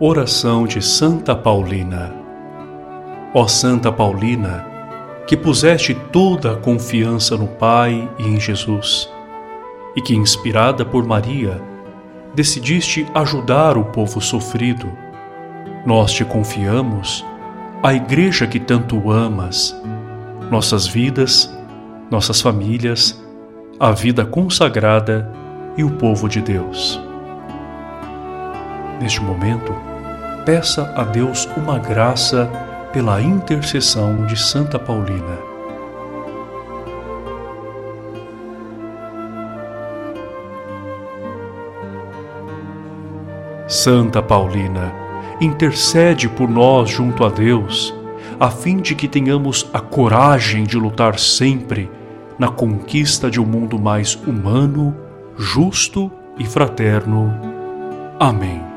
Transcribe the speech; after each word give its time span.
Oração 0.00 0.66
de 0.66 0.82
Santa 0.82 1.36
Paulina 1.36 2.12
Ó 3.32 3.48
Santa 3.48 3.92
Paulina, 3.92 4.64
que 5.26 5.36
puseste 5.36 5.94
toda 6.12 6.52
a 6.52 6.56
confiança 6.56 7.36
no 7.36 7.46
Pai 7.46 8.08
e 8.18 8.28
em 8.28 8.40
Jesus, 8.40 9.08
e 9.96 10.00
que, 10.00 10.14
inspirada 10.14 10.84
por 10.84 11.04
Maria, 11.04 11.60
decidiste 12.32 13.06
ajudar 13.12 13.76
o 13.76 13.84
povo 13.86 14.20
sofrido, 14.20 14.88
nós 15.84 16.12
te 16.12 16.24
confiamos 16.24 17.24
a 17.82 17.92
Igreja 17.92 18.46
que 18.46 18.60
tanto 18.60 19.10
amas, 19.10 19.80
nossas 20.48 20.86
vidas, 20.86 21.52
nossas 22.08 22.40
famílias, 22.40 23.20
a 23.80 23.90
vida 23.90 24.24
consagrada 24.24 25.28
e 25.76 25.82
o 25.82 25.90
povo 25.90 26.28
de 26.28 26.40
Deus. 26.40 27.03
Neste 29.00 29.22
momento, 29.22 29.74
peça 30.44 30.92
a 30.96 31.04
Deus 31.04 31.48
uma 31.56 31.78
graça 31.78 32.50
pela 32.92 33.20
intercessão 33.20 34.24
de 34.26 34.36
Santa 34.36 34.78
Paulina. 34.78 35.54
Santa 43.66 44.22
Paulina, 44.22 44.92
intercede 45.40 46.28
por 46.28 46.48
nós 46.48 46.90
junto 46.90 47.24
a 47.24 47.28
Deus, 47.28 47.94
a 48.38 48.50
fim 48.50 48.76
de 48.76 48.94
que 48.94 49.08
tenhamos 49.08 49.68
a 49.72 49.80
coragem 49.80 50.64
de 50.64 50.76
lutar 50.76 51.18
sempre 51.18 51.90
na 52.38 52.48
conquista 52.48 53.30
de 53.30 53.40
um 53.40 53.46
mundo 53.46 53.78
mais 53.78 54.14
humano, 54.14 54.94
justo 55.36 56.10
e 56.38 56.44
fraterno. 56.44 57.32
Amém. 58.18 58.73